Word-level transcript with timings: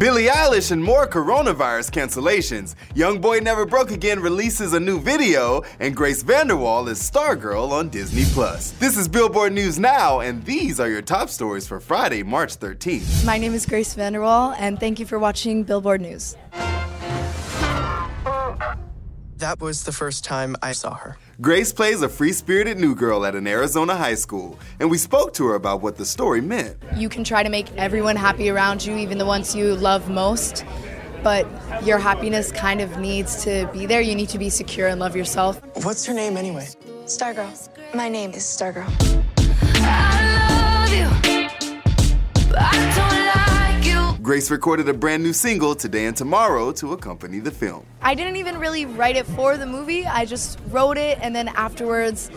Billie 0.00 0.28
Eilish 0.28 0.70
and 0.72 0.82
more 0.82 1.06
coronavirus 1.06 1.90
cancellations. 1.90 2.74
Young 2.94 3.20
Boy 3.20 3.40
Never 3.40 3.66
Broke 3.66 3.90
Again 3.90 4.18
releases 4.18 4.72
a 4.72 4.80
new 4.80 4.98
video, 4.98 5.62
and 5.78 5.94
Grace 5.94 6.22
VanderWaal 6.22 6.88
is 6.88 6.98
Stargirl 6.98 7.70
on 7.70 7.90
Disney 7.90 8.24
Plus. 8.32 8.70
This 8.78 8.96
is 8.96 9.08
Billboard 9.08 9.52
News 9.52 9.78
Now, 9.78 10.20
and 10.20 10.42
these 10.46 10.80
are 10.80 10.88
your 10.88 11.02
top 11.02 11.28
stories 11.28 11.68
for 11.68 11.80
Friday, 11.80 12.22
March 12.22 12.58
13th. 12.58 13.26
My 13.26 13.36
name 13.36 13.52
is 13.52 13.66
Grace 13.66 13.94
VanderWaal, 13.94 14.56
and 14.58 14.80
thank 14.80 15.00
you 15.00 15.04
for 15.04 15.18
watching 15.18 15.64
Billboard 15.64 16.00
News. 16.00 16.34
That 19.40 19.58
was 19.58 19.84
the 19.84 19.92
first 19.92 20.22
time 20.22 20.54
I 20.62 20.72
saw 20.72 20.92
her. 20.92 21.16
Grace 21.40 21.72
plays 21.72 22.02
a 22.02 22.10
free 22.10 22.34
spirited 22.34 22.78
new 22.78 22.94
girl 22.94 23.24
at 23.24 23.34
an 23.34 23.46
Arizona 23.46 23.96
high 23.96 24.16
school, 24.16 24.58
and 24.78 24.90
we 24.90 24.98
spoke 24.98 25.32
to 25.34 25.46
her 25.46 25.54
about 25.54 25.80
what 25.80 25.96
the 25.96 26.04
story 26.04 26.42
meant. 26.42 26.76
You 26.94 27.08
can 27.08 27.24
try 27.24 27.42
to 27.42 27.48
make 27.48 27.74
everyone 27.78 28.16
happy 28.16 28.50
around 28.50 28.84
you, 28.84 28.98
even 28.98 29.16
the 29.16 29.24
ones 29.24 29.56
you 29.56 29.74
love 29.76 30.10
most, 30.10 30.66
but 31.22 31.46
your 31.86 31.96
happiness 31.96 32.52
kind 32.52 32.82
of 32.82 32.98
needs 32.98 33.42
to 33.44 33.66
be 33.72 33.86
there. 33.86 34.02
You 34.02 34.14
need 34.14 34.28
to 34.28 34.38
be 34.38 34.50
secure 34.50 34.88
and 34.88 35.00
love 35.00 35.16
yourself. 35.16 35.58
What's 35.84 36.04
her 36.04 36.12
name 36.12 36.36
anyway? 36.36 36.68
Stargirl. 37.06 37.94
My 37.94 38.10
name 38.10 38.32
is 38.32 38.42
Stargirl. 38.42 38.90
Grace 44.30 44.48
recorded 44.48 44.88
a 44.88 44.94
brand 44.94 45.24
new 45.24 45.32
single 45.32 45.74
today 45.74 46.06
and 46.06 46.16
tomorrow 46.16 46.70
to 46.70 46.92
accompany 46.92 47.40
the 47.40 47.50
film. 47.50 47.84
I 48.00 48.14
didn't 48.14 48.36
even 48.36 48.58
really 48.58 48.86
write 48.86 49.16
it 49.16 49.26
for 49.26 49.56
the 49.56 49.66
movie, 49.66 50.06
I 50.06 50.24
just 50.24 50.60
wrote 50.68 50.98
it, 50.98 51.18
and 51.20 51.34
then 51.34 51.48
afterwards, 51.48 52.30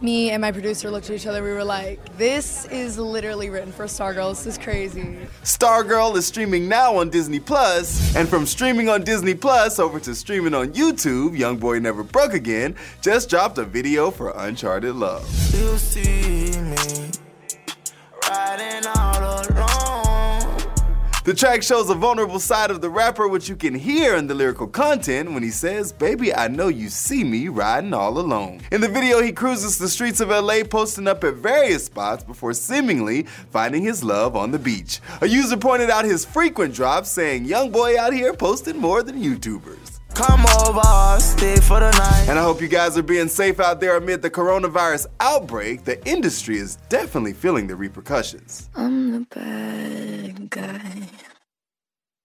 me 0.00 0.30
and 0.30 0.40
my 0.40 0.50
producer 0.50 0.90
looked 0.90 1.08
at 1.08 1.14
each 1.14 1.24
other. 1.24 1.44
We 1.44 1.52
were 1.52 1.62
like, 1.62 2.16
this 2.18 2.64
is 2.64 2.98
literally 2.98 3.48
written 3.48 3.70
for 3.70 3.84
Stargirl. 3.84 4.30
This 4.30 4.44
is 4.44 4.58
crazy. 4.58 5.18
Stargirl 5.44 6.16
is 6.16 6.26
streaming 6.26 6.68
now 6.68 6.96
on 6.96 7.10
Disney 7.10 7.38
Plus, 7.38 8.16
and 8.16 8.28
from 8.28 8.44
streaming 8.44 8.88
on 8.88 9.04
Disney 9.04 9.34
Plus 9.34 9.78
over 9.78 10.00
to 10.00 10.16
streaming 10.16 10.52
on 10.52 10.72
YouTube, 10.72 11.38
Young 11.38 11.58
Boy 11.58 11.78
Never 11.78 12.02
Broke 12.02 12.34
Again 12.34 12.74
just 13.02 13.30
dropped 13.30 13.56
a 13.58 13.64
video 13.64 14.10
for 14.10 14.30
Uncharted 14.30 14.96
Love. 14.96 15.22
The 21.26 21.34
track 21.34 21.64
shows 21.64 21.90
a 21.90 21.94
vulnerable 21.96 22.38
side 22.38 22.70
of 22.70 22.80
the 22.80 22.88
rapper, 22.88 23.26
which 23.26 23.48
you 23.48 23.56
can 23.56 23.74
hear 23.74 24.14
in 24.14 24.28
the 24.28 24.34
lyrical 24.34 24.68
content 24.68 25.32
when 25.32 25.42
he 25.42 25.50
says, 25.50 25.92
Baby, 25.92 26.32
I 26.32 26.46
know 26.46 26.68
you 26.68 26.88
see 26.88 27.24
me 27.24 27.48
riding 27.48 27.92
all 27.92 28.20
alone. 28.20 28.60
In 28.70 28.80
the 28.80 28.88
video, 28.88 29.20
he 29.20 29.32
cruises 29.32 29.76
the 29.76 29.88
streets 29.88 30.20
of 30.20 30.28
LA, 30.28 30.62
posting 30.62 31.08
up 31.08 31.24
at 31.24 31.34
various 31.34 31.86
spots 31.86 32.22
before 32.22 32.54
seemingly 32.54 33.24
finding 33.50 33.82
his 33.82 34.04
love 34.04 34.36
on 34.36 34.52
the 34.52 34.58
beach. 34.60 35.00
A 35.20 35.26
user 35.26 35.56
pointed 35.56 35.90
out 35.90 36.04
his 36.04 36.24
frequent 36.24 36.72
drops, 36.72 37.10
saying, 37.10 37.44
Young 37.44 37.72
boy 37.72 37.98
out 37.98 38.12
here 38.12 38.32
posting 38.32 38.76
more 38.76 39.02
than 39.02 39.20
YouTubers. 39.20 39.85
Come 40.16 40.46
over, 40.64 41.20
stay 41.20 41.56
for 41.56 41.78
the 41.78 41.90
night. 41.90 42.24
And 42.26 42.38
I 42.38 42.42
hope 42.42 42.62
you 42.62 42.68
guys 42.68 42.96
are 42.96 43.02
being 43.02 43.28
safe 43.28 43.60
out 43.60 43.80
there 43.80 43.98
amid 43.98 44.22
the 44.22 44.30
coronavirus 44.30 45.08
outbreak. 45.20 45.84
The 45.84 46.02
industry 46.08 46.56
is 46.56 46.76
definitely 46.88 47.34
feeling 47.34 47.66
the 47.66 47.76
repercussions. 47.76 48.70
I'm 48.74 49.12
the 49.12 49.26
bad 49.28 50.48
guy. 50.48 51.08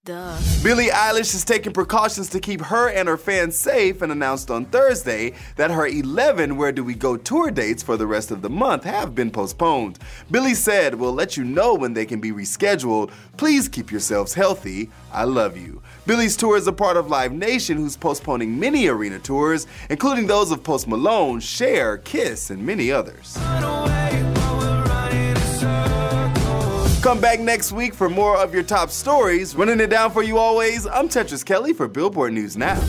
Duh. 0.03 0.35
Billie 0.63 0.87
Eilish 0.87 1.35
is 1.35 1.45
taking 1.45 1.73
precautions 1.73 2.27
to 2.29 2.39
keep 2.39 2.59
her 2.59 2.89
and 2.89 3.07
her 3.07 3.17
fans 3.17 3.55
safe 3.55 4.01
and 4.01 4.11
announced 4.11 4.49
on 4.49 4.65
Thursday 4.65 5.33
that 5.57 5.69
her 5.69 5.85
11 5.85 6.57
Where 6.57 6.71
Do 6.71 6.83
We 6.83 6.95
Go 6.95 7.17
tour 7.17 7.51
dates 7.51 7.83
for 7.83 7.97
the 7.97 8.07
rest 8.07 8.31
of 8.31 8.41
the 8.41 8.49
month 8.49 8.83
have 8.83 9.13
been 9.13 9.29
postponed. 9.29 9.99
Billie 10.31 10.55
said, 10.55 10.95
We'll 10.95 11.13
let 11.13 11.37
you 11.37 11.43
know 11.43 11.75
when 11.75 11.93
they 11.93 12.07
can 12.07 12.19
be 12.19 12.31
rescheduled. 12.31 13.11
Please 13.37 13.69
keep 13.69 13.91
yourselves 13.91 14.33
healthy. 14.33 14.89
I 15.11 15.25
love 15.25 15.55
you. 15.55 15.83
Billie's 16.07 16.35
tour 16.35 16.57
is 16.57 16.65
a 16.65 16.73
part 16.73 16.97
of 16.97 17.11
Live 17.11 17.31
Nation, 17.31 17.77
who's 17.77 17.95
postponing 17.95 18.59
many 18.59 18.87
arena 18.87 19.19
tours, 19.19 19.67
including 19.91 20.25
those 20.25 20.49
of 20.49 20.63
Post 20.63 20.87
Malone, 20.87 21.39
Cher, 21.39 21.99
Kiss, 21.99 22.49
and 22.49 22.65
many 22.65 22.91
others. 22.91 23.37
Come 27.11 27.19
back 27.19 27.41
next 27.41 27.73
week 27.73 27.93
for 27.93 28.09
more 28.09 28.37
of 28.37 28.53
your 28.53 28.63
top 28.63 28.89
stories. 28.89 29.53
Running 29.53 29.81
it 29.81 29.87
down 29.87 30.11
for 30.11 30.23
you 30.23 30.37
always, 30.37 30.87
I'm 30.87 31.09
Tetris 31.09 31.43
Kelly 31.43 31.73
for 31.73 31.89
Billboard 31.89 32.31
News 32.31 32.55
Now. 32.55 32.79